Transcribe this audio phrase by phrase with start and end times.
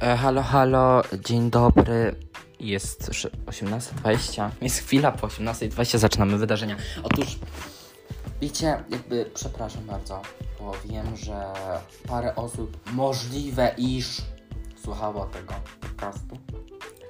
[0.00, 2.14] E, halo, halo, dzień dobry.
[2.60, 4.50] Jest sz- 18.20.
[4.60, 6.76] Jest chwila po 18.20, zaczynamy wydarzenia.
[7.02, 7.38] Otóż,
[8.40, 10.22] wiecie, jakby przepraszam bardzo,
[10.60, 11.52] bo wiem, że
[12.08, 14.22] parę osób możliwe, iż
[14.84, 16.36] słuchało tego podcastu.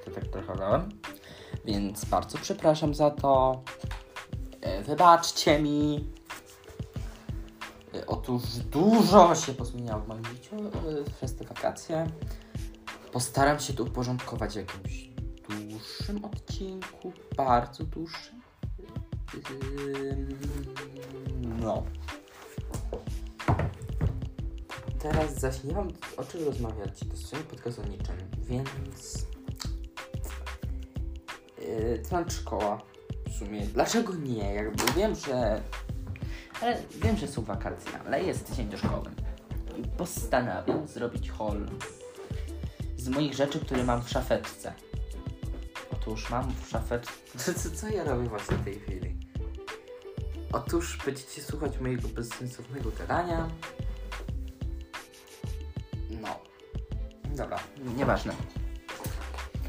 [0.05, 0.89] To tak trochę dałem.
[1.65, 3.61] Więc bardzo przepraszam za to.
[4.61, 6.09] E, Wybaczcie mi.
[7.95, 12.07] E, Otóż dużo się pozmieniało w moim życiu e, przez te wakacje.
[13.11, 15.09] Postaram się to uporządkować w jakimś
[15.49, 18.41] dłuższym odcinku, bardzo dłuższym.
[19.51, 20.39] Ym,
[21.61, 21.83] No.
[24.99, 29.25] Teraz zaś nie mam o czym rozmawiać, to jest podcast o niczym, więc...
[31.59, 32.81] Yy, szkoła
[33.27, 33.61] w sumie.
[33.61, 34.53] Dlaczego nie?
[34.53, 35.61] Jakby wiem, że...
[36.61, 39.11] Ale wiem, że są wakacje, ale jest tydzień do szkoły.
[39.77, 41.67] I postanawiam zrobić haul
[43.07, 44.73] z moich rzeczy, które mam w szafetce.
[45.91, 47.11] Otóż mam w szafetce...
[47.63, 49.17] Co, co, ja robię właśnie w tej chwili?
[50.51, 53.47] Otóż będziecie słuchać mojego bezsensownego gadania.
[56.09, 56.39] No.
[57.35, 57.59] Dobra,
[57.97, 58.33] nieważne.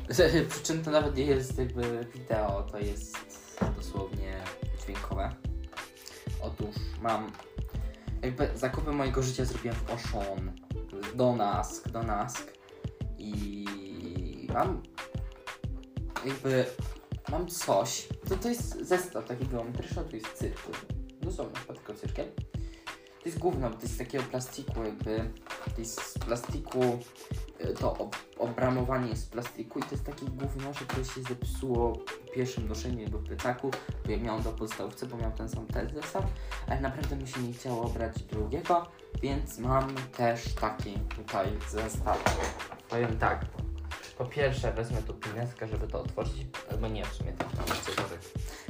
[0.51, 3.19] Przy czym to nawet nie jest jakby wideo, to jest
[3.77, 4.43] dosłownie
[4.83, 5.35] dźwiękowe.
[6.43, 7.33] Otóż mam
[8.23, 10.53] jakby zakupy mojego życia zrobiłem w Oshon,
[11.15, 12.58] do Nask, do Nask
[13.19, 14.83] i mam
[16.25, 16.67] jakby
[17.31, 20.73] mam coś, to, to jest zestaw taki geometryczny, to jest cyrku,
[21.21, 22.33] dosłownie chyba tylko cyrkiel.
[23.19, 25.31] To jest gówno, to jest takiego plastiku jakby,
[25.75, 26.99] to jest z plastiku,
[27.61, 31.23] y, to ob obramowanie jest z plastiku i to jest takie gówno, że to się
[31.29, 31.93] zepsuło
[32.35, 33.71] pierwszym noszeniu do plecaku,
[34.05, 36.25] bo ja miałem do podstawówce, bo miał ten sam ten zestaw,
[36.67, 38.87] ale naprawdę mi się nie chciało brać drugiego,
[39.23, 42.78] więc mam też taki tutaj zestaw.
[42.89, 43.45] Powiem tak,
[44.19, 48.21] po pierwsze wezmę tu pineskę, żeby to otworzyć, albo nie, w sumie tam mam scyzoryk.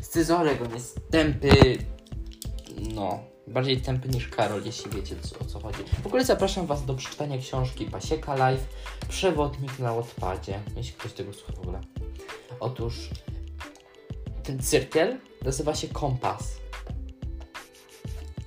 [0.03, 1.79] Scyzoryk, on jest tępy,
[2.95, 5.79] no, bardziej tępy niż Karol, jeśli wiecie co, o co chodzi.
[6.03, 8.67] W ogóle zapraszam Was do przeczytania książki Pasieka Live,
[9.09, 11.81] Przewodnik na odpadzie, jeśli ktoś tego słucha w ogóle.
[12.61, 13.11] Otóż
[14.43, 16.59] ten cyrkiel nazywa się kompas.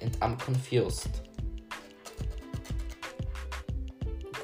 [0.04, 1.31] And I'm confused.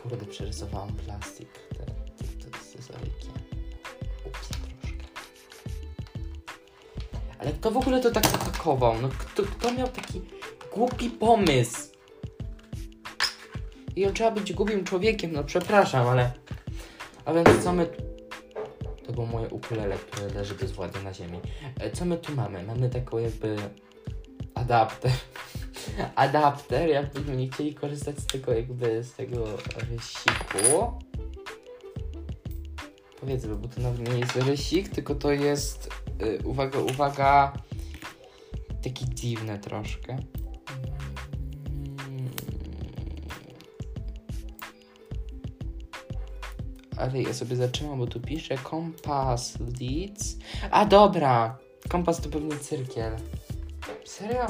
[0.10, 1.50] Kurde, przerysowałam plastik.
[1.70, 3.28] Te, te, te scyzoryki.
[4.26, 5.04] Ups, troszkę.
[7.40, 9.02] Ale kto w ogóle to tak zapakował?
[9.02, 10.22] No kto, kto miał taki
[10.76, 11.92] głupi pomysł?
[13.96, 16.32] I on trzeba być głupim człowiekiem, no przepraszam, ale...
[17.26, 17.88] A więc co my...
[19.06, 21.40] To było moje ukulele, które leży bezwładnie na ziemi.
[21.80, 22.64] E, Co my tu mamy?
[22.64, 23.56] Mamy taką jakby...
[24.56, 25.12] Adapter.
[26.16, 29.46] Adapter, jakbyśmy nie chcieli korzystać z tego jakby, z tego
[29.90, 30.94] rysiku.
[33.20, 35.90] Powiedzmy, bo to nawet nie jest rysik, tylko to jest...
[36.22, 37.54] y, uwaga, uwaga...
[38.84, 40.14] Taki dziwny troszkę.
[42.08, 42.30] Mm.
[46.98, 50.38] Ale ja sobie zatrzymam, bo tu pisze kompas leads.
[50.72, 51.58] A dobra!
[51.90, 53.16] Kompas to pewnie cyrkiel.
[54.06, 54.46] Serio?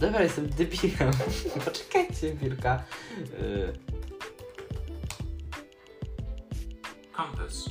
[0.00, 1.10] Dobra, jestem debilem.
[1.64, 2.78] Poczekajcie chwilkę.
[3.40, 3.72] Y,
[7.16, 7.70] Compass.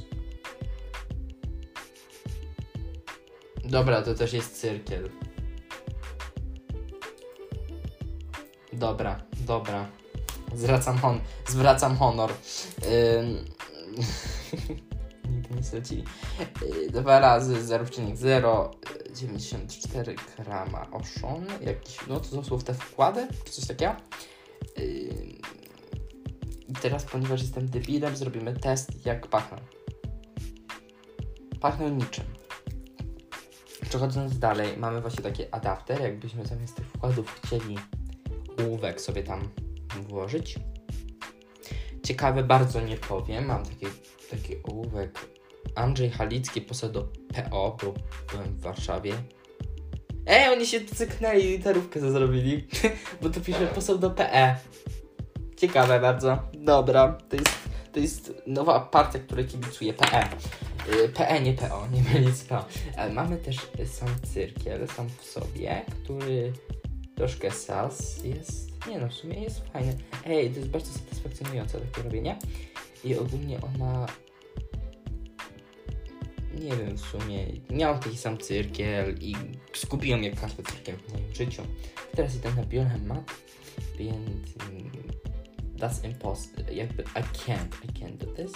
[3.66, 5.10] Dobra, to też jest cyrkiel.
[8.74, 9.90] Dobra, dobra.
[10.56, 12.32] Zwracam, hon zwracam honor.
[13.20, 13.46] Ym...
[15.56, 16.04] Nie stracili.
[16.62, 18.70] Yy, Dwa razy 0,0
[19.16, 21.46] 94 grama oszon.
[21.62, 23.96] Jakiś, no to są te wkłady, czy coś takiego.
[24.80, 25.40] Ym,
[26.68, 29.58] I teraz, ponieważ jestem debilem, zrobimy test, jak pachnę.
[31.60, 32.26] Pachnę niczym.
[33.90, 37.78] Przechodząc dalej, mamy właśnie taki adapter, jakbyśmy zamiast tych wkładów chcieli
[38.60, 39.50] ołówek sobie tam
[40.08, 40.60] włożyć.
[42.04, 43.86] Ciekawe, bardzo nie powiem, mam taki,
[44.32, 45.39] taki ołówek
[45.76, 47.94] Andrzej Halicki, poseł do PO, bo
[48.32, 49.14] byłem w Warszawie.
[50.26, 52.68] Ej, oni się cyknęli i literówkę to zrobili,
[53.22, 54.56] bo tu pisze poseł do PE.
[55.58, 56.40] Ciekawe bardzo.
[56.54, 57.60] Dobra, to jest,
[57.94, 60.30] to jest nowa partia, która kibicuje PE.
[60.94, 62.66] Y, PE, nie PO, nie mylić z PO.
[62.98, 66.54] Ale mamy też sam cyrkiel, sam w sobie, który
[67.16, 68.88] troszkę sas jest.
[68.88, 69.98] Nie no, w sumie jest fajny.
[70.26, 72.40] Ej, to jest bardzo satysfakcjonujące takie robienie.
[73.04, 74.06] I ogólnie on ma.
[76.60, 77.46] Nie wiem w sumie.
[77.70, 79.36] Miał taki sam cyrkiel i
[79.74, 81.64] skupiłem jak każdy cyrkiel w moim życiu.
[82.16, 83.32] Teraz idę na biolemat,
[83.98, 84.90] więc mm,
[85.80, 86.74] That's impossible.
[86.74, 88.52] Jakby I can't, I can't do this.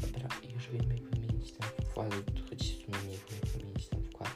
[0.00, 2.14] Dobra, już wiem jak wymienić ten wkład,
[2.50, 4.30] choć w sumie nie wiem jak wymienić ten wkład.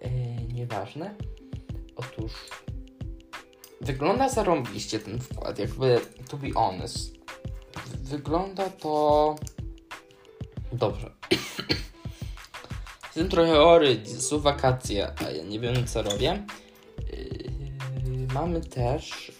[0.00, 0.10] E,
[0.54, 1.14] nieważne.
[1.96, 2.32] Otóż
[3.80, 7.16] wygląda zarąbiście ten wkład, jakby to be honest.
[8.02, 9.36] Wygląda to
[10.72, 11.10] dobrze.
[13.04, 16.46] Jestem trochę chory, są wakacje, a ja nie wiem co robię.
[17.12, 19.32] Yy, mamy też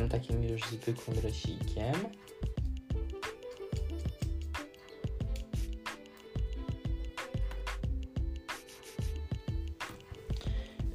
[0.00, 1.94] takim już zwykłym resikiem.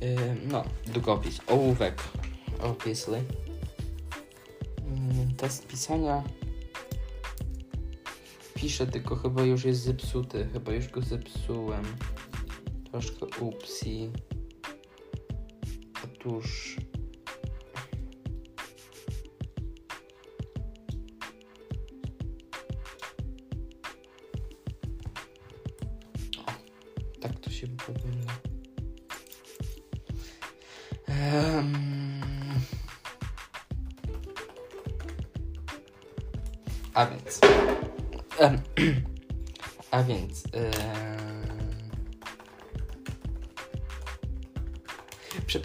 [0.03, 2.03] Ym, No, długopis, ołówek,
[2.61, 3.23] obviously.
[4.87, 6.23] Ym, Test pisania.
[8.55, 10.49] Piszę, tylko chyba już jest zepsuty.
[10.53, 11.83] Chyba już go zepsułem.
[12.91, 14.09] Troszkę upsi.
[16.03, 16.77] Otóż.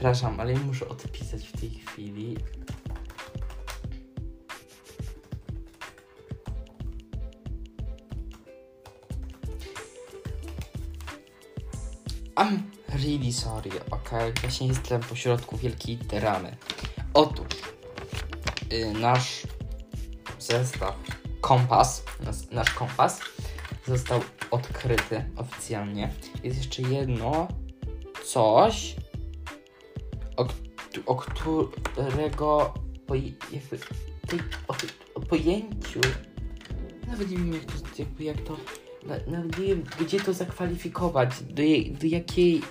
[0.03, 2.37] Przepraszam, ale ja muszę odpisać w tej chwili.
[12.37, 12.59] I'm
[12.89, 14.11] really sorry, ok?
[14.41, 16.57] Właśnie jestem pośrodku wielkiej dramy.
[17.15, 17.47] Otóż
[18.73, 19.43] y, nasz
[20.39, 20.95] zestaw
[21.41, 23.21] kompas, nas, nasz kompas
[23.87, 24.21] został
[24.51, 26.13] odkryty oficjalnie.
[26.45, 27.49] Jest jeszcze jedno
[28.25, 28.97] coś,
[31.13, 32.75] o którego
[33.07, 33.79] poj, jakby,
[34.27, 34.39] tej,
[34.69, 34.75] o,
[35.15, 36.01] o pojęciu
[37.07, 38.57] nawet nie wiem jak to, jakby jak to
[39.07, 42.63] na- nawet nie wiem gdzie to zakwalifikować, do, jej, do jakiej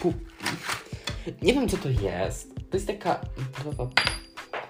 [0.00, 0.14] pu,
[1.42, 2.54] nie wiem co to jest.
[2.70, 3.20] To jest taka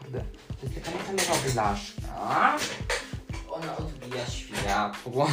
[0.02, 0.24] kurde,
[0.60, 2.58] to jest taka metalowa blaszka.
[3.50, 5.28] Ona odbija światło.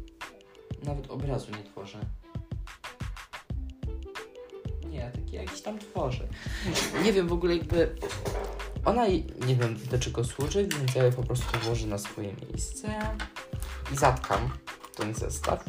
[0.86, 1.98] Nawet obrazu nie tworzę.
[7.04, 7.94] Nie wiem w ogóle jakby.
[8.84, 9.06] Ona
[9.46, 13.00] nie wiem do czego służy, więc ja je po prostu włożę na swoje miejsce
[13.92, 14.50] i zatkam
[14.96, 15.64] ten zestaw.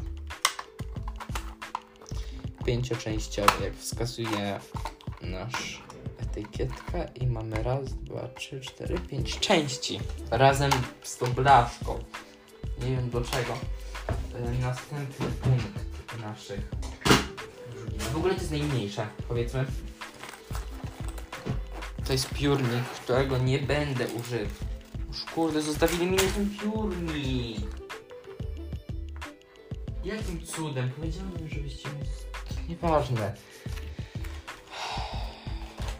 [2.66, 4.60] Pięcioczęściowy, jak wskazuje
[5.22, 5.82] nasz
[6.20, 10.00] etykietka i mamy raz, dwa, trzy, cztery, pięć części
[10.32, 10.72] razem
[11.04, 12.00] z tą blaszką.
[12.82, 13.54] Nie wiem do czego.
[13.54, 16.62] Y, Następny punkt naszych
[18.18, 19.66] w ogóle to jest najmniejsze, powiedzmy.
[22.08, 24.48] To jest piórnik, którego nie będę używał.
[25.08, 27.68] Już kurde, zostawili mi ten piórnik.
[30.04, 30.92] Jakim cudem?
[30.92, 31.96] Powiedziałem, żebyście mi...
[32.70, 33.36] Nieważne.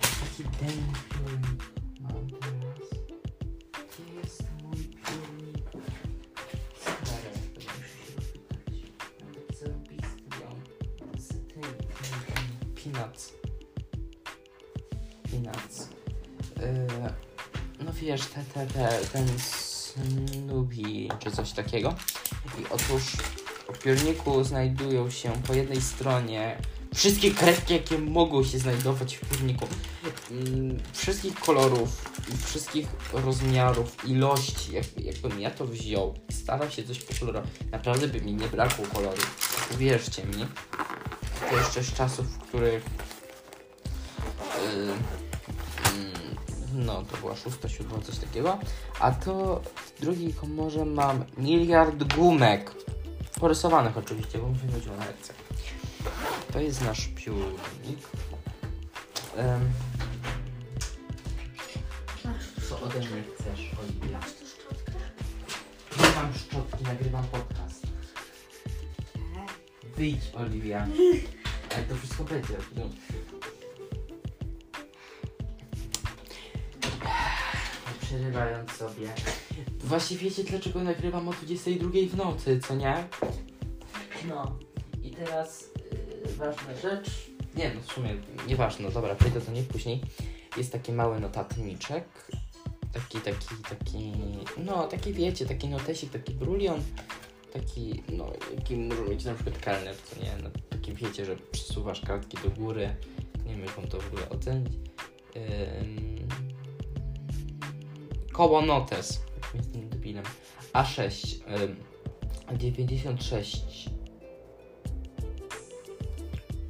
[0.02, 0.94] Taki den
[15.32, 15.90] Peanuts.
[16.60, 21.96] Yy, no wiesz, te, te, te, ten Snoopy czy coś takiego.
[22.60, 23.04] I otóż
[23.74, 26.58] w piórniku znajdują się po jednej stronie
[26.96, 29.68] wszystkie kredki, jakie mogą się znajdować w piórniku.
[30.32, 32.12] Mm, Wszystkich kolorów,
[32.46, 37.50] wszystkich rozmiarów, ilości, jakby, jakbym ja to wziął starał się coś pokolorować.
[37.72, 39.22] Naprawdę by mi nie brakło koloru.
[39.74, 40.46] Uwierzcie mi.
[41.50, 42.84] To jeszcze z czasów, w których
[44.64, 44.98] mm,
[46.78, 48.58] no to była szósta, siódma, coś takiego.
[49.00, 52.72] A to w drugiej komorze mam miliard gumek.
[53.40, 55.34] Porysowanych oczywiście, bo mi chodziło na lekcję.
[56.54, 58.00] To jest nasz piórnik.
[59.38, 59.72] Um,
[62.70, 64.20] co ode mnie chcesz, Oliwia?
[64.20, 64.92] masz szczotkę?
[66.00, 67.88] Nie mam szczotki, nagrywam podcast.
[69.98, 70.88] Wyjdź, Oliwia.
[71.76, 72.58] Ale to wszystko będzie.
[72.76, 72.82] No.
[78.08, 79.10] Przerywając sobie.
[79.80, 83.08] Właśnie wiecie, dlaczego nagrywam o 22 w nocy, co nie?
[84.28, 84.60] No.
[85.04, 85.70] I teraz...
[86.38, 87.10] ważna rzecz.
[87.56, 88.16] Nie, no w sumie
[88.48, 90.02] nieważne, dobra, przejdę do niej później.
[90.58, 92.04] Jest taki mały notatniczek.
[92.94, 94.12] Taki, taki, taki,
[94.58, 96.82] no taki wiecie, taki notesik, taki brulion.
[97.54, 100.32] Taki, no, jaki może mieć na przykład kelner, co nie?
[100.44, 102.96] No, taki wiecie, że przesuwasz kartki do góry.
[103.46, 104.74] Nie wiem, jak mam to w ogóle ocenić.
[105.36, 106.07] Ym...
[108.38, 109.22] Koło notes.
[109.54, 110.24] Jestem debilem.
[110.74, 111.38] A6.
[111.62, 111.76] Ym...
[112.58, 113.90] 96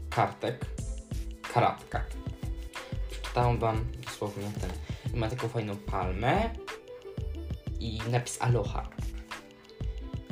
[0.09, 0.65] kartek.
[1.53, 2.05] Karatka.
[3.11, 4.71] Przeczytałem wam dosłownie ten.
[5.19, 6.49] Ma taką fajną palmę
[7.79, 8.89] i napis Aloha.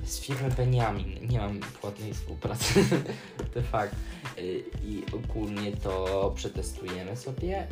[0.03, 1.27] Z firmy Benjamin.
[1.27, 2.85] Nie mam płatnej współpracy.
[3.53, 3.95] to fakt.
[4.37, 7.67] Y, I ogólnie to przetestujemy sobie.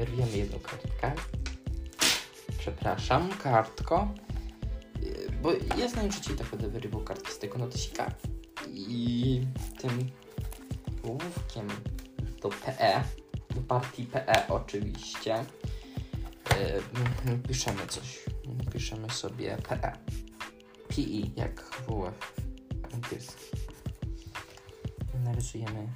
[0.00, 1.12] Y, Wyrwiemy jedną kartkę.
[2.58, 4.08] Przepraszam, kartko.
[5.02, 8.14] Y, Bo ja znam życie tak będę wyrywał kartki z tego notesika.
[8.68, 9.46] I
[9.80, 10.10] tym
[11.04, 11.68] ołówkiem
[12.42, 13.04] do PE,
[13.54, 15.44] do partii PE oczywiście,
[17.26, 18.18] yy, piszemy coś.
[18.72, 19.92] Piszemy sobie PE.
[20.88, 21.02] PE,
[21.36, 22.34] jak WF
[22.94, 23.44] angielski.
[25.24, 25.88] Narysujemy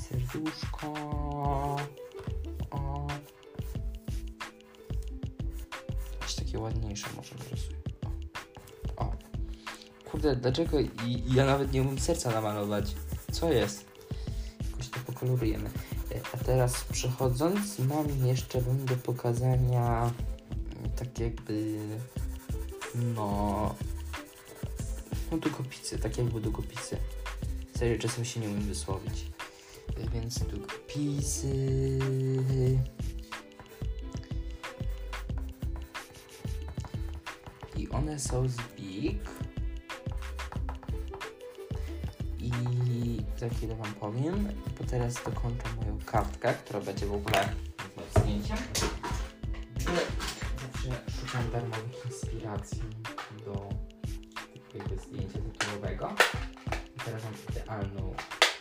[0.00, 0.94] serduszko.
[6.48, 7.78] Takie ładniejsze może narysuję.
[8.96, 9.02] O.
[9.02, 9.12] o.
[10.10, 12.94] Kurde, dlaczego i, ja nawet nie umiem serca namalować?
[13.32, 13.84] Co jest?
[14.70, 15.70] Jakoś to pokolorujemy.
[16.14, 21.78] E, A teraz przechodząc, mam jeszcze wam do pokazania mm, tak jakby
[22.94, 23.74] no
[25.30, 26.96] no długopisy, tak jakby długopisy.
[27.78, 29.26] Serio, czasem się nie umiem wysłowić.
[29.96, 31.98] E, Więc długopisy...
[37.90, 39.18] One są z Big.
[42.40, 42.50] I
[43.36, 47.54] za chwilę wam powiem, bo teraz dokończę moją kartkę, która będzie w ogóle
[47.96, 48.56] moim zdjęciem.
[49.78, 52.82] Zawsze szukam darmowych inspiracji
[53.44, 53.68] do
[54.54, 56.14] takiego zdjęcia tytułowego.
[57.04, 58.14] Teraz mam idealną,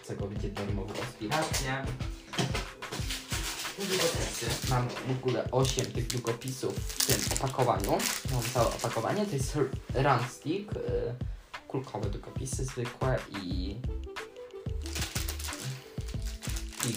[0.07, 1.86] czego będzie darmową inspirację.
[3.77, 4.69] Długopisy.
[4.69, 7.91] Mam w ogóle 8 tych długopisów w tym opakowaniu.
[8.34, 9.25] Mam całe opakowanie.
[9.25, 9.57] To jest
[9.96, 10.72] Runstick.
[10.72, 10.77] y,
[11.67, 13.75] kulkowe długopisy zwykłe i...
[16.86, 16.96] i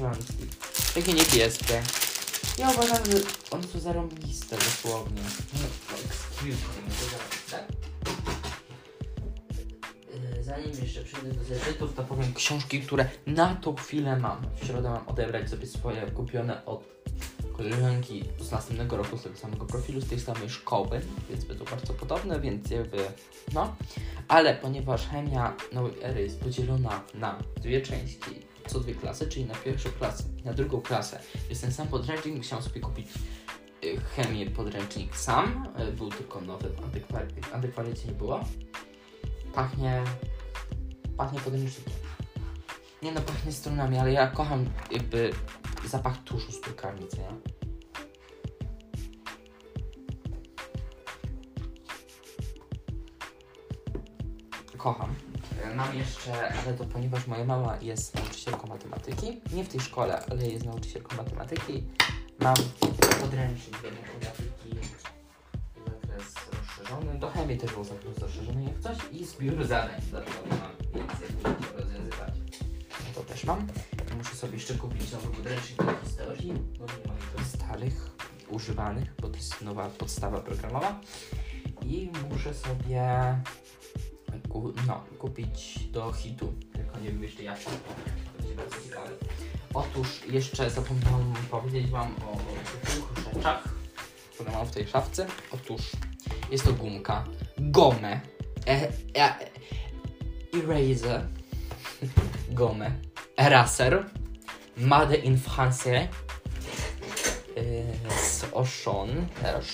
[0.00, 0.68] Runstick.
[0.94, 1.82] Takie niebieskie.
[2.58, 3.18] Ja uważam, że
[3.50, 5.22] one są zarąbiste dosłownie.
[5.52, 5.60] No
[5.96, 7.27] excuse me,
[10.48, 14.42] Zanim jeszcze przejdę do zeszytów, to powiem książki, które na tą chwilę mam.
[14.60, 16.84] W środę mam odebrać sobie swoje kupione od
[17.56, 21.00] koleżanki z następnego roku z tego samego profilu, z tej samej szkoły,
[21.30, 22.96] więc będą bardzo podobne, więc jakby
[23.54, 23.76] no.
[24.28, 29.54] Ale ponieważ chemia nowej ery jest podzielona na dwie części, co dwie klasy, czyli na
[29.54, 33.08] pierwszą klasę i na drugą klasę jest ten sam podręcznik, musiałam sobie kupić
[33.84, 38.44] y, chemię podręcznik sam, y, był tylko nowy, w antykwariacie, nie było.
[39.54, 40.02] Pachnie,
[41.18, 41.92] pachnie podręcznikiem.
[43.02, 45.30] Nie no, pachnie stronami, ale ja kocham jakby
[45.86, 47.28] zapach tuszu z drukarni, co nie?
[54.76, 55.14] Kocham.
[55.64, 60.22] E, Mam jeszcze, ale to ponieważ moja mama jest nauczycielką matematyki, nie w tej szkole,
[60.30, 61.84] ale jest nauczycielką matematyki,
[62.40, 62.54] mam
[63.20, 63.88] podręcznik do
[66.88, 71.20] rozszerzony, do chemii też był zakres rozszerzony jak coś i zbiór zadań darmowych mam, więc
[71.20, 72.34] jak będziecie rozwiązywać,
[72.90, 73.66] no to też mam.
[74.16, 78.10] Muszę sobie jeszcze kupić nowy podręcznik do historii, bo nie mam tych starych,
[78.48, 81.00] używanych, bo to jest nowa podstawa programowa.
[81.82, 83.04] I muszę sobie
[84.48, 87.58] ku, no, kupić do hitu, tylko nie wiem jeszcze jak.
[87.64, 87.70] To
[88.38, 89.10] będzie bardzo ciekawe.
[89.74, 92.36] Otóż jeszcze zapomniałem powiedzieć Wam o
[92.84, 93.68] dwóch rzeczach,
[94.34, 95.26] które mam w tej szafce.
[95.50, 95.82] Otóż
[96.50, 97.24] jest to gumka,
[97.58, 98.20] gomę,
[98.66, 99.34] e, e,
[100.54, 101.26] eraser,
[102.50, 102.90] gomę,
[103.36, 104.04] eraser,
[104.76, 106.08] Made in France,
[107.56, 109.66] yy, z Auchan też,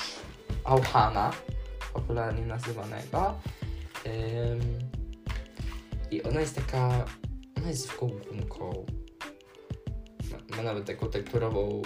[0.65, 1.31] Auchana,
[1.93, 3.35] popularnie nazywanego.
[6.11, 7.05] I ona jest taka,
[7.57, 8.87] ona jest zwykłą gumką.
[10.31, 11.83] Ma, ma nawet taką tekturową,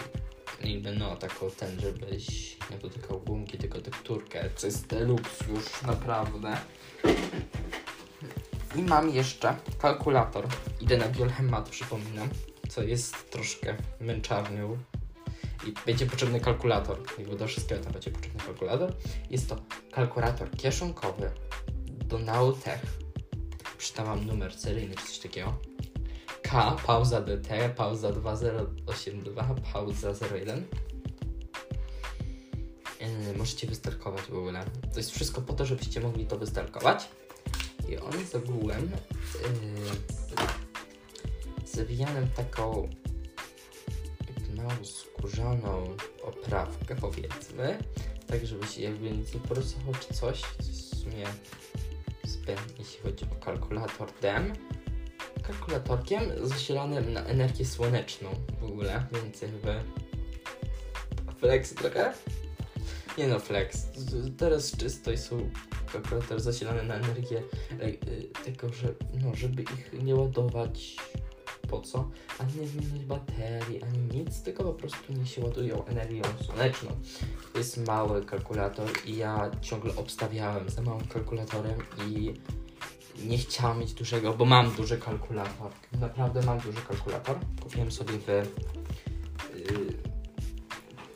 [0.65, 6.57] niby no, taką ten, żebyś nie dotykał gumki, tylko tekturkę, co jest deluxe już naprawdę.
[8.77, 10.47] I mam jeszcze kalkulator.
[10.81, 12.29] Idę na biochemat, przypominam,
[12.69, 14.79] co jest troszkę męczarnią.
[15.67, 17.03] I będzie potrzebny kalkulator.
[17.19, 18.93] Jakby do wszystkiego tam będzie potrzebny kalkulator.
[19.31, 19.57] Jest to
[19.93, 21.31] kalkulator kieszonkowy
[22.09, 22.81] do Nautech
[23.79, 25.55] przeczytałam numer seryjny czy coś takiego.
[26.49, 30.67] K, pauza DT, pauza 2082, pauza 01.
[33.01, 34.65] Yy, możecie wystarkować w ogóle.
[34.93, 37.09] To jest wszystko po to, żebyście mogli to wystarkować.
[37.89, 38.91] I on jest ogółem
[41.63, 42.89] yy, zawijanym taką
[44.57, 47.79] małą skórzaną oprawkę, powiedzmy,
[48.27, 51.27] tak żeby się jakby nic nie porysowało czy coś, w sumie
[52.25, 54.53] zbędne, jeśli chodzi o kalkulator DEM.
[55.49, 58.29] Kalkulatorkiem zasilanym na energię słoneczną
[58.61, 59.75] w ogóle, więc jakby
[61.41, 62.13] flex trochę.
[63.19, 63.87] Nie no, flex.
[64.39, 65.51] Teraz czysto i są
[65.93, 67.43] kalkulator zasilany na energię
[67.81, 67.93] e,
[68.45, 70.97] tego, że no, żeby ich nie ładować
[71.69, 76.23] po co, ani nie wymieniać baterii, ani nic, tylko po prostu nie się ładują energią
[76.47, 76.91] słoneczną.
[77.53, 81.79] To jest mały kalkulator i ja ciągle obstawiałem za małym kalkulatorem
[82.09, 82.35] i
[83.25, 85.73] nie chciałam mieć dużego, bo mam duży kalkulator.
[86.01, 87.39] Naprawdę mam duży kalkulator.
[87.63, 88.45] Kupiłem sobie w, yy,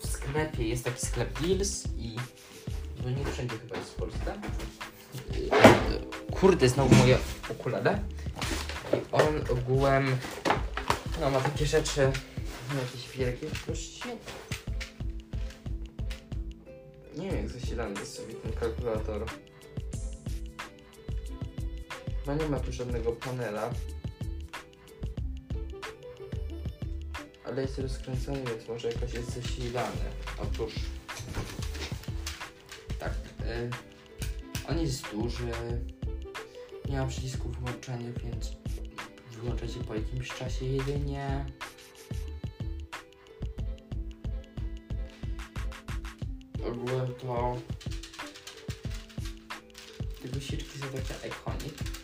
[0.00, 2.16] w sklepie, jest taki sklep Deals i
[3.04, 4.40] no nie wszędzie chyba jest w Polsce.
[5.34, 5.50] Yy,
[6.32, 7.18] kurde, znowu moje
[7.50, 7.98] okulary.
[8.92, 10.16] I on ogółem
[11.20, 12.12] no ma takie rzeczy
[12.80, 14.02] jakieś wielkie wielkości.
[17.16, 19.26] Nie wiem jak zasilany jest sobie ten kalkulator.
[22.24, 23.70] Chyba nie ma tu żadnego panela.
[27.44, 30.04] Ale jest rozkręcony, więc może jakoś jest zasilany.
[30.38, 30.74] Otóż...
[32.98, 33.12] Tak.
[33.40, 33.92] Y
[34.68, 35.52] on jest duży.
[36.88, 38.52] Nie ma przycisku włączania, więc
[39.32, 41.46] wyłącza się po jakimś czasie jedynie.
[46.66, 47.56] Ogółem to
[50.22, 52.01] te gusiczki są takie ikonik.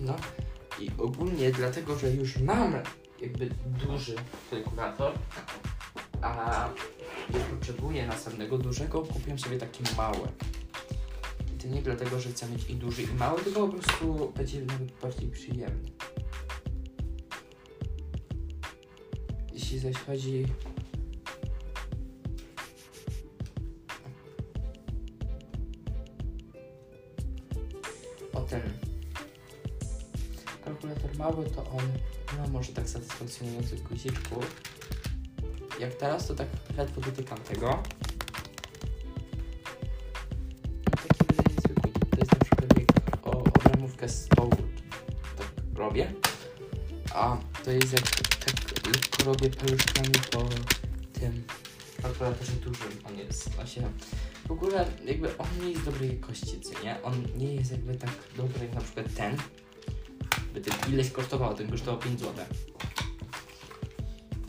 [0.00, 0.16] No
[0.80, 2.74] i ogólnie dlatego, że już mam
[3.20, 3.50] jakby
[3.86, 4.14] duży
[4.50, 5.12] kalkulator,
[6.22, 6.68] a
[7.34, 10.28] nie potrzebuję następnego dużego, kupiłem sobie taki mały.
[11.54, 14.60] I to nie dlatego, że chcę mieć i duży i mały, tylko po prostu będzie
[14.60, 15.90] nawet bardziej przyjemny.
[19.52, 20.46] Jeśli zaś chodzi
[30.70, 31.82] kalkulator mały, to on
[32.32, 34.60] nie ma może tak satysfakcjonujących guziczków,
[35.80, 37.82] jak teraz, to tak ledwo dotykam tego.
[40.84, 41.92] Taki niezwykły.
[42.10, 44.50] To jest na przykład jak o, o ramówkę z stołu
[45.36, 46.12] tak robię.
[47.14, 48.10] A to jest jak
[48.44, 50.44] tak lekko robię paluszkami po
[51.20, 51.44] tym
[52.02, 52.92] kalkulatorze dużym.
[53.04, 53.92] On jest, on się...
[54.46, 57.02] W ogóle jakby on nie jest dobrej jakości, co nie?
[57.02, 59.36] On nie jest jakby tak dobry jak na przykład ten.
[60.54, 62.44] By ten ileś kosztował, ten kosztował 5 zł.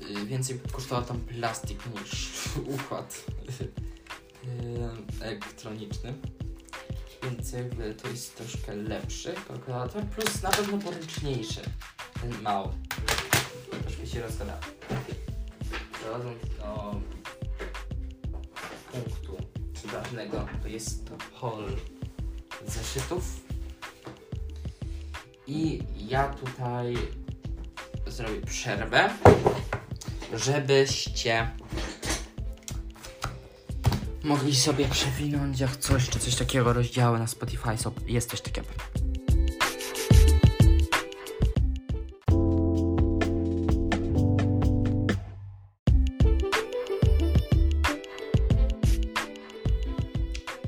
[0.10, 2.30] Y, więcej kosztował tam plastik niż
[2.76, 3.26] układ
[5.20, 6.14] y, elektroniczny.
[7.24, 11.62] Więc jakby to jest troszkę lepszy kalkulator, plus na pewno poręczniejszy.
[12.22, 12.70] Ten mały.
[13.82, 14.60] Troszkę się rozgada.
[15.94, 16.96] Przechodząc do
[18.92, 19.38] punktu
[19.88, 21.66] ważnego, to jest to hol
[22.68, 23.41] zeszytów.
[25.54, 26.98] I ja tutaj
[28.08, 29.10] zrobię przerwę
[30.34, 31.52] żebyście
[34.24, 37.70] mogli sobie przewinąć jak coś, czy coś takiego rozdziały na Spotify,
[38.08, 38.68] jest coś takiego.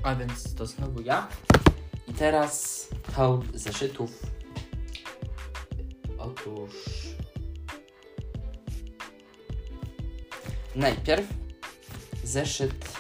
[0.04, 1.28] A więc to znowu ja.
[2.08, 4.33] I teraz hołd zeszytów.
[10.84, 11.28] Najpierw
[12.24, 13.00] zeszyt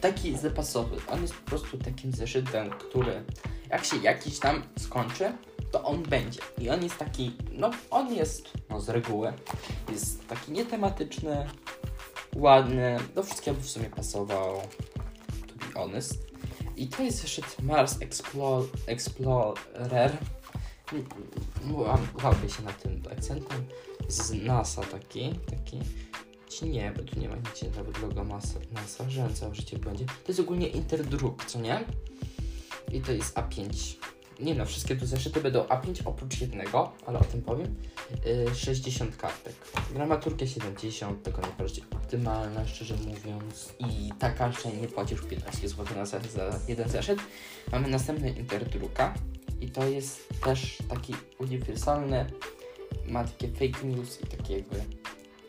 [0.00, 0.96] taki zapasowy.
[1.08, 3.24] On jest po prostu takim zeszytem, który
[3.70, 5.32] jak się jakiś tam skończy,
[5.72, 6.40] to on będzie.
[6.58, 9.32] I on jest taki, no on jest, no z reguły,
[9.88, 11.46] jest taki nietematyczny,
[12.36, 14.62] ładny, do wszystkiego w sumie pasował,
[15.48, 16.18] to be honest.
[16.76, 20.16] I to jest zeszyt Mars Explore, Explorer.
[22.24, 23.66] Łapie się na tym akcentem.
[24.08, 25.80] Z NASA taki, taki
[26.50, 30.04] czy nie, bo tu nie ma nic, nawet logo masa, NASA, że całe życie będzie.
[30.04, 31.84] To jest ogólnie Interdruk, co nie?
[32.92, 33.96] I to jest A5.
[34.40, 37.74] nie no, wszystkie tu zeszyty będą A5 oprócz jednego, ale o tym powiem.
[38.24, 39.54] Yy, 60 kartek.
[39.94, 43.72] Dramaturgia 70, tylko najbardziej optymalna, szczerze mówiąc.
[43.78, 47.18] I taka, że nie płacisz 15 zł na za, za jeden zeszyt.
[47.72, 49.14] Mamy następny Interdruka
[49.60, 52.26] i to jest też taki uniwersalny,
[53.06, 54.76] ma takie fake news i takie jakby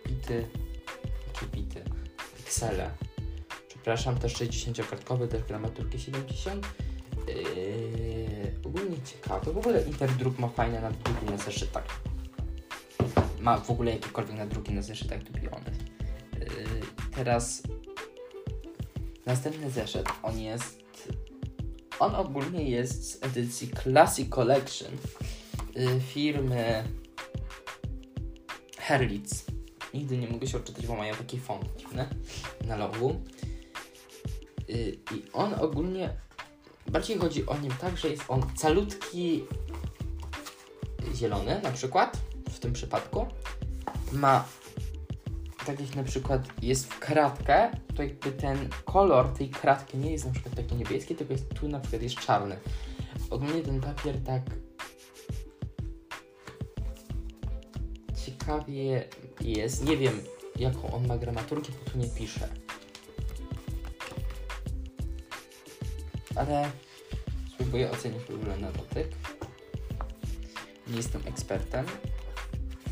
[0.08, 0.48] bity,
[1.46, 1.84] bity,
[2.40, 2.92] Excele.
[3.68, 6.68] Przepraszam, też 60-kartkowy, też dramaturgię 70.
[7.28, 9.54] Yy, ogólnie ciekawe.
[9.54, 12.02] W ogóle Interdruk ma fajne nadruki na zeszytach.
[13.40, 15.40] Ma w ogóle jakiekolwiek nadruki na zeszytach, to be.
[15.42, 15.50] Yy,
[17.16, 17.64] teraz
[19.26, 20.82] następny zeszyt, on jest
[22.02, 24.92] on ogólnie jest z edycji Classic Collection
[25.76, 26.84] yy, firmy
[28.78, 29.51] Herlitz.
[29.94, 32.10] Nigdy nie mogę się odczytać, bo mają taki font dziwny
[32.66, 33.22] na logu.
[34.68, 36.14] Yy, I on ogólnie
[36.88, 39.44] bardziej chodzi o nim tak, że jest on calutki
[41.16, 42.18] zielony na przykład,
[42.50, 43.26] w tym przypadku.
[44.12, 44.46] Ma
[45.66, 50.26] tak jak na przykład jest w kratkę, to jakby ten kolor tej kratki nie jest
[50.26, 52.58] na przykład taki niebieski, tylko jest tu na przykład jest czarny.
[53.30, 54.42] Ogólnie ten papier tak
[58.42, 59.08] ciekawie
[59.42, 59.86] jest.
[59.86, 60.22] Nie wiem
[60.56, 62.50] jaką on ma gramaturgię, bo tu nie pisze.
[66.36, 66.72] ale
[67.54, 69.08] spróbuję ocenić w ogóle na dotyk.
[70.88, 71.86] Nie jestem ekspertem,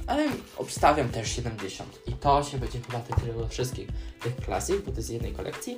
[0.07, 1.99] ale obstawiam też 70.
[2.07, 3.87] I to się będzie chyba tyczyło wszystkich
[4.21, 5.77] tych klasy, bo to jest z jednej kolekcji.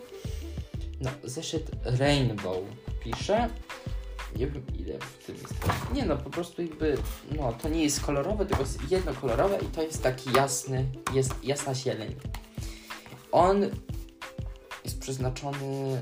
[1.02, 2.58] No, zeszyt Rainbow
[3.04, 3.50] pisze.
[4.36, 5.54] Nie wiem ile w tym jest.
[5.94, 6.98] Nie no, po prostu jakby,
[7.38, 11.76] no to nie jest kolorowe, tylko jest jednokolorowe i to jest taki jasny, jest jasna
[11.76, 12.16] zieleń.
[13.32, 13.62] On
[14.86, 16.02] jest przeznaczony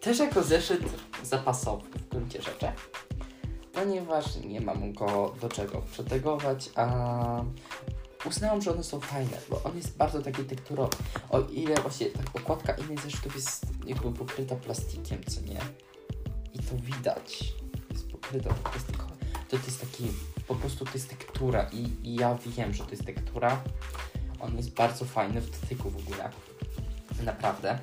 [0.00, 0.82] też jako zeszyt
[1.22, 2.66] zapasowy w gruncie rzeczy,
[3.72, 7.44] ponieważ nie mam go do czego przetegować, a
[8.24, 10.96] uznałam, że one są fajne, bo on jest bardzo taki tekturowy.
[11.30, 15.60] O ile właśnie tak okładka innych zeszytów jest jakby pokryta plastikiem, co nie?
[16.58, 17.54] I to widać.
[17.90, 19.14] Jest pokryta plastikowo.
[19.48, 20.04] To, to jest taki,
[20.46, 23.62] po prostu to jest tektura i, i ja wiem, że to jest tektura.
[24.40, 26.30] On jest bardzo fajny w dotyku w ogóle.
[27.24, 27.78] Naprawdę.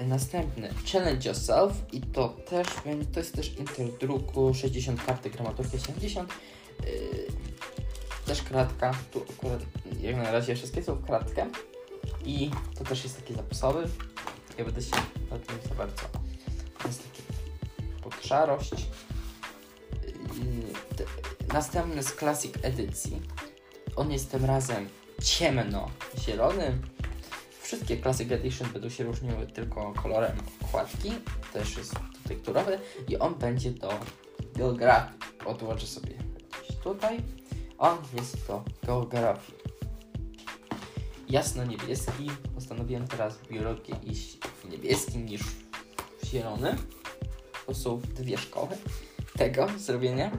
[0.00, 2.66] Następny Challenge Yourself i to też
[3.12, 6.32] to jest też interdruku 60 karty gramaturki 70
[6.80, 6.86] yy,
[8.26, 9.60] też kratka tu akurat
[10.00, 11.46] jak na razie wszystkie są w kratkę
[12.24, 13.88] i to też jest taki zapisowy
[14.58, 14.96] ja będę się
[15.30, 16.02] nad tym za bardzo
[16.84, 17.22] jest taki
[18.02, 18.72] pod szarość
[20.02, 21.06] yy,
[21.52, 23.22] następny z Classic edycji
[23.96, 24.88] on jest tym razem
[25.22, 26.78] ciemno zielony
[27.72, 31.12] Wszystkie Classic Edition będą się różniły tylko kolorem okładki,
[31.52, 31.94] też jest
[32.28, 33.90] tekturowy i on będzie do
[34.54, 35.18] geografii.
[35.44, 36.14] Odłożę sobie
[36.84, 37.20] tutaj.
[37.78, 39.61] On jest do geografii.
[41.32, 42.30] Jasno-niebieski.
[42.54, 45.42] Postanowiłem teraz w biologię iść w niebieskim niż
[46.22, 46.76] w zielony.
[47.66, 48.68] To są dwie szkoły
[49.36, 50.30] tego zrobienia,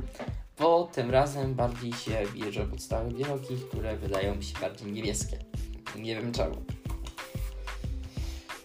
[0.60, 5.40] bo tym razem bardziej się bierze podstawy biologii, które wydają mi się bardziej niebieskie.
[5.96, 6.64] Nie wiem czemu.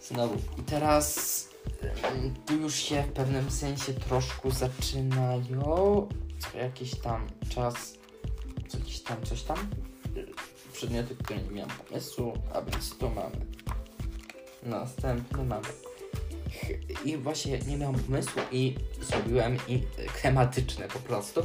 [0.03, 0.35] Znowu.
[0.59, 1.47] I teraz
[2.45, 6.07] tu już się w pewnym sensie troszkę zaczynają
[6.39, 7.93] co jakiś tam czas,
[8.67, 9.57] co jakiś tam coś tam
[10.79, 13.35] przedmioty, które nie miałem pomysłu, a więc tu mamy
[14.63, 15.67] następny mamy
[17.05, 19.83] i właśnie nie miałem pomysłu i zrobiłem i
[20.21, 21.41] tematyczne po prostu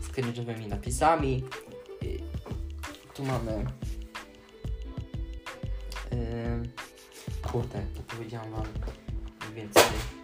[0.00, 1.44] z cringe'owymi napisami.
[2.02, 2.18] I
[3.14, 3.66] tu mamy
[6.12, 8.64] yy, kurde, to powiedziałam wam
[9.54, 10.19] więcej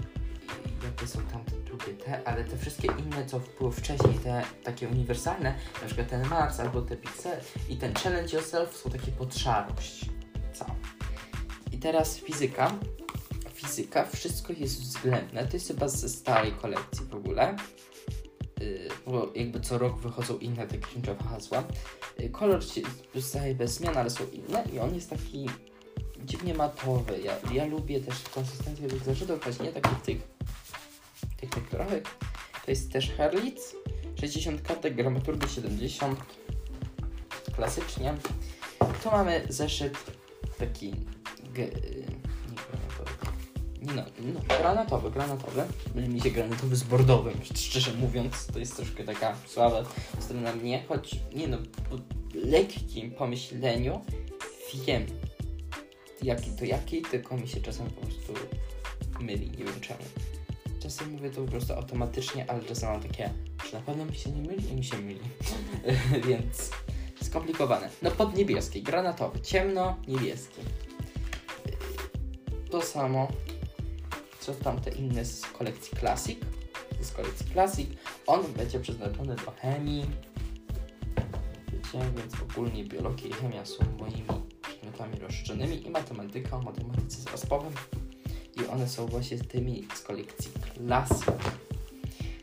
[0.87, 4.89] jakie są tam te drugie te, ale te wszystkie inne, co były wcześniej, te takie
[4.89, 9.35] uniwersalne, na przykład ten Mars albo te Pixel i ten Challenge Yourself są takie pod
[9.35, 10.07] szarość.
[10.53, 10.67] Co?
[11.73, 12.73] I teraz fizyka.
[13.55, 15.47] Fizyka, wszystko jest względne.
[15.47, 17.57] To jest chyba ze starej kolekcji w ogóle.
[18.61, 21.65] Yy, bo jakby co rok wychodzą inne takie księgowe hasła.
[22.19, 22.81] Yy, kolor się
[23.15, 25.49] zostaje bez zmian, ale są inne i on jest taki
[26.25, 27.21] dziwnie matowy.
[27.21, 30.19] Ja, ja lubię też konsystencję tych zeszytów, choć nie takich tych,
[31.51, 32.03] tekturowych.
[32.65, 33.77] To jest też Herlitz,
[34.21, 36.21] 60 kartek, gramaturgy 70,
[37.57, 38.15] klasycznie.
[39.03, 39.97] Tu mamy zeszyt
[40.59, 40.95] taki
[41.55, 41.71] g,
[43.83, 44.05] no,
[44.35, 45.65] no, granatowy, granatowy.
[45.95, 49.85] Myli mi się granatowy z bordowym, szczerze mówiąc, to jest troszkę taka słaba
[50.21, 51.59] strona mnie, choć nie no,
[51.91, 51.97] po
[52.35, 54.01] lekkim pomyśleniu
[54.87, 55.07] wiem,
[56.23, 58.35] jaki to jaki, tylko mi się czasem po prostu
[59.21, 60.01] myli, nie wiem czemu.
[60.87, 63.31] Czasem mówię to po prostu automatycznie, ale czasem mam takie,
[63.65, 65.21] czy na pewno mi się nie myli i mi się myli.
[66.29, 66.71] Więc
[67.23, 67.89] skomplikowane.
[68.03, 70.61] No pod niebieski, granatowy, ciemno, niebieski.
[72.71, 73.29] To samo,
[74.41, 76.39] co tamte inne z kolekcji Classic.
[77.01, 77.91] Z kolekcji Classic.
[78.27, 80.07] On będzie przeznaczony do chemii.
[81.73, 84.25] Wiecie, więc ogólnie biologia i chemia są moimi
[84.63, 87.73] przedmiotami rozszerzonymi i matematyka o matematyce zarazpowej.
[88.57, 91.27] I one są właśnie tymi z kolekcji Classic.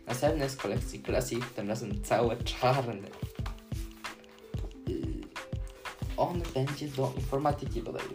[0.07, 3.07] Następny z kolekcji Classic, tym razem całe czarne.
[4.87, 5.21] Yy,
[6.17, 8.09] On będzie do informatyki bodajże.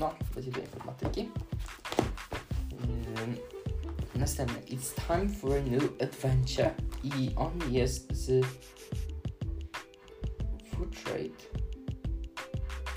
[0.00, 1.20] No, będzie do informatyki.
[3.20, 3.36] Ym,
[4.14, 4.60] Następny.
[4.60, 6.74] It's time for a new adventure.
[7.04, 8.46] I on jest z
[10.70, 11.66] Food Trade.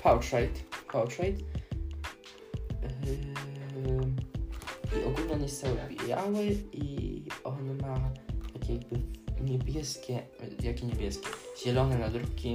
[0.02, 0.20] Power
[5.60, 8.10] cały biały i on ma
[8.52, 8.96] takie jakby
[9.40, 10.22] niebieskie,
[10.62, 11.28] jakie niebieskie,
[11.64, 12.54] zielone nadrobki.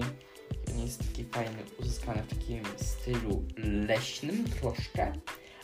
[0.72, 5.13] On jest taki fajny, uzyskany w takim stylu leśnym troszkę,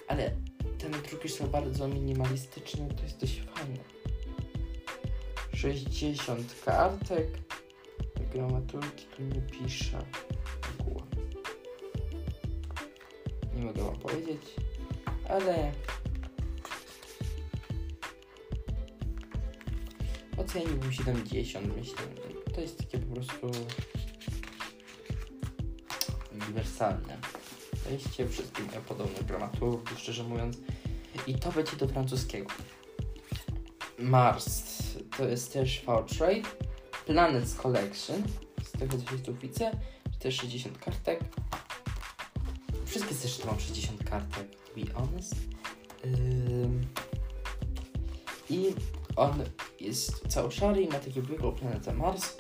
[0.08, 0.32] ale
[0.78, 3.80] te nadruki są bardzo minimalistyczne, to jest dość fajne.
[5.54, 7.28] 60 kartek,
[8.34, 10.06] gramaturki tu nie pisze.
[13.56, 14.42] Nie mogę wam powiedzieć,
[15.30, 15.72] ale
[20.52, 21.96] oceniłbym 70, myślę.
[22.56, 23.52] To jest takie po prostu
[26.34, 27.18] uniwersalne.
[27.90, 30.58] Wejście wszystkim mają podobne gramaturki, szczerze mówiąc.
[31.28, 32.50] I to będzie do francuskiego.
[34.00, 34.64] Mars
[35.18, 35.82] to jest też
[36.18, 36.50] Trade.
[37.06, 38.24] Planets Collection,
[38.64, 39.72] z tego co tu widzę,
[40.20, 41.20] też 60 kartek.
[42.86, 45.36] Wszystkie zresztą mam 60 kartek, to be honest.
[46.06, 46.88] Ym,
[48.50, 48.76] I
[49.16, 49.44] on
[49.82, 52.36] jest cały szary i ma takiego biegłą planetę Mars.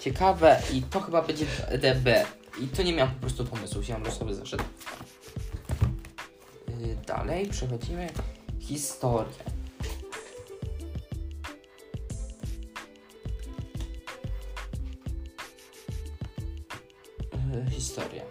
[0.00, 1.46] Ciekawe i to chyba będzie
[1.78, 2.26] DB.
[2.60, 4.64] I tu nie miałem po prostu pomysłu, wziąłem losowy zaszedł.
[6.80, 8.06] Yy, dalej przechodzimy.
[8.60, 9.44] Historię.
[17.54, 18.22] Yy, historia.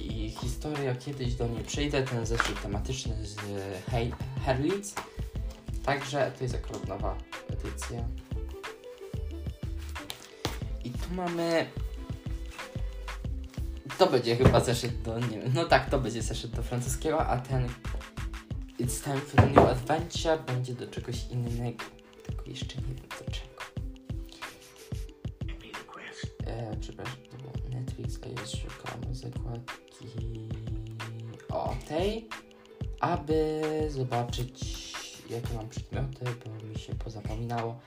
[0.00, 3.36] I historia, kiedyś do niej przyjdę, ten zeszyt tematyczny z
[4.44, 4.94] Herlitz.
[5.90, 7.16] Także to jest akurat nowa
[7.48, 8.04] edycja.
[10.84, 11.66] I tu mamy.
[13.98, 15.18] To będzie chyba zeszyt do.
[15.18, 17.68] Nie wiem, no tak, to będzie zeszyt do francuskiego, a ten
[18.78, 21.84] It's time for a new adventure będzie do czegoś innego.
[22.26, 23.62] Tylko jeszcze nie wiem do czego.
[26.46, 30.06] E, przepraszam, to było Netflix, a już szukam zakładki
[31.48, 32.28] o tej,
[33.00, 34.89] aby zobaczyć
[35.30, 37.80] jakie mam przedmioty, bo mi się pozapominało.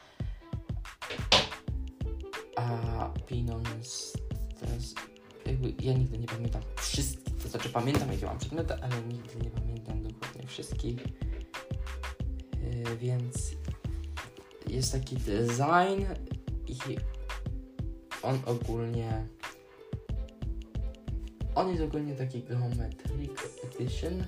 [2.56, 4.14] A pieniądz
[4.60, 4.96] teraz
[5.46, 9.50] jakby ja nigdy nie pamiętam wszystkich, to znaczy pamiętam jakie mam przedmioty, ale nigdy nie
[9.50, 10.98] pamiętam dokładnie wszystkich.
[12.62, 13.52] Yy, więc
[14.68, 16.06] jest taki design
[16.68, 16.98] i
[18.24, 19.28] on ogólnie
[21.56, 23.32] on jest ogólnie taki geometric
[23.64, 24.24] edition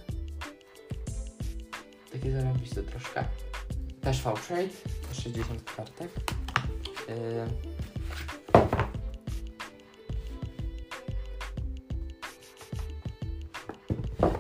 [2.16, 3.26] takie zarąbiste troszkę.
[4.02, 4.70] Też V-Trade
[5.14, 6.12] 60 kartek.
[7.08, 7.76] Yy.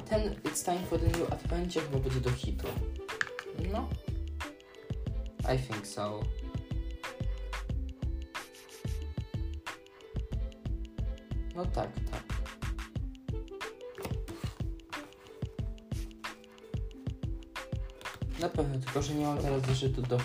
[0.09, 2.67] ten It's Time for the New Adventure chyba będzie do hitu.
[3.71, 3.89] No.
[5.53, 6.19] I think so.
[11.55, 12.14] No tak, tak
[18.39, 20.17] Na pewno, tylko że nie mam teraz zeszytu do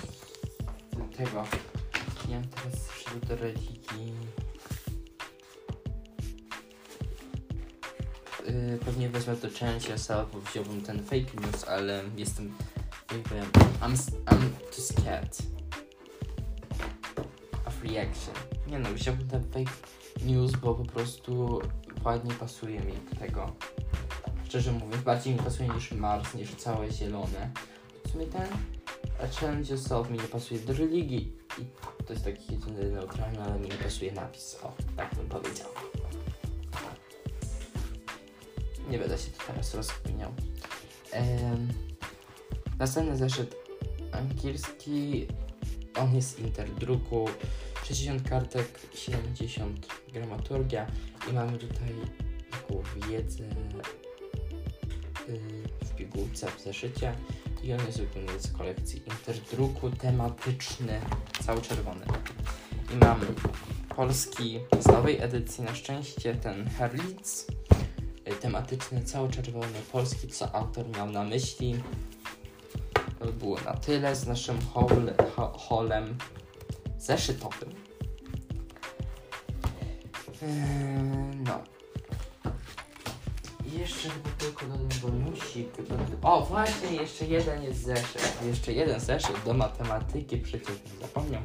[1.17, 1.45] tego.
[2.29, 4.15] Nie mam teraz zeszytu do religii.
[8.47, 12.55] Yy, pewnie wezmę to challenge yourself, bo wziąłbym ten fake news, ale jestem,
[13.13, 13.45] jak powiem,
[13.81, 13.97] I'm,
[14.27, 15.39] I'm too scared
[17.67, 18.35] of reaction.
[18.67, 19.77] Nie no, wziąłbym ten fake
[20.23, 21.61] news, bo po prostu
[22.05, 23.53] ładnie pasuje mi do tego.
[24.45, 27.51] Szczerze mówiąc, bardziej mi pasuje niż Mars, niż całe zielone.
[28.11, 28.49] W sumie ten
[29.23, 31.65] a Challenge Yourself mi nie pasuje do religii i
[32.07, 34.59] to jest taki jedyny neutralny, ale mi nie pasuje napis.
[34.63, 35.69] O, tak bym powiedział.
[38.89, 40.33] Nie będę się tu teraz rozkminiał.
[41.13, 41.69] Em,
[42.79, 43.57] następny zeszyt
[44.13, 45.27] angielski.
[45.97, 47.29] On jest interdruku.
[47.85, 50.87] 60 kartek, 70 gramaturgia
[51.31, 51.95] i mamy tutaj
[52.51, 53.45] taką wiedzę
[55.29, 55.41] yy,
[55.85, 57.15] w pigułce w zeszycie
[57.63, 61.01] i on jest wypełniony z kolekcji Interdruku tematyczny,
[61.47, 62.07] cały czerwony.
[62.95, 63.21] I mam
[63.97, 67.47] polski z nowej edycji, na szczęście ten Herlitz,
[68.29, 71.83] y, tematyczny, cały czerwony, polski, co autor miał na myśli.
[73.19, 76.19] To by było na tyle z naszym haul, ha, haulem
[76.99, 77.71] zeszytowym.
[80.43, 81.80] Eee, no.
[83.79, 85.69] Jeszcze chyba tylko dodam bonusik.
[86.23, 88.39] O, właśnie, jeszcze jeden jest zeszyt.
[88.47, 91.43] Jeszcze jeden zeszyt do matematyki, przecież zapomniał.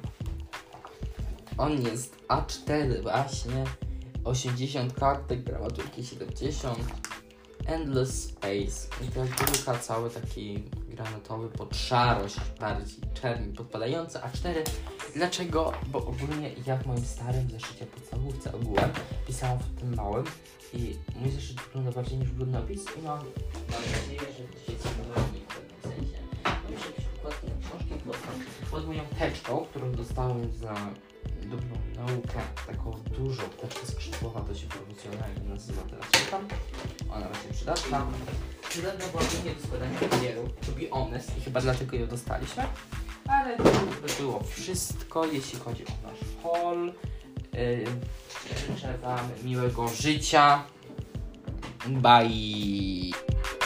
[1.58, 3.66] On jest A4 właśnie.
[4.24, 6.78] 80 kartek, gramaturki 70.
[7.66, 8.88] Endless Space.
[9.02, 14.20] I jest druga cały taki granatowy pod szarość, bardziej czerni podpadający.
[14.20, 14.54] A4
[15.16, 15.74] Dlaczego?
[15.88, 18.90] Bo ogólnie ja w moim starym zeszycie podstawówce ogółem
[19.28, 20.26] pisałam w tym małym
[20.74, 23.20] i mój zeszyt wygląda bardziej niż brudnopis i mam,
[23.72, 26.18] mam nadzieję, że dzisiaj coś nowego w pewnym sensie.
[26.44, 28.18] Mam jeszcze jakieś układki na książki pod,
[28.72, 30.76] pod moją teczką, którą dostałem za
[31.46, 36.48] dobrą naukę, taką dużą teczkę skrzydłowa, to się profesjonalnie nazywa teraz czytam.
[37.10, 38.08] Ona właśnie przydatna.
[38.70, 42.64] Przydatna była głównie do składania papieru, to be honest, i chyba dlatego ją dostaliśmy.
[43.28, 46.94] Ale to by było wszystko, jeśli chodzi o nasz haul.
[47.54, 47.86] Yy,
[48.68, 50.64] życzę Wam miłego życia.
[51.88, 53.65] Bye.